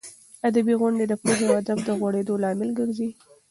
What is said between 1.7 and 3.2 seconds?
د غوړېدو لامل ګرځي.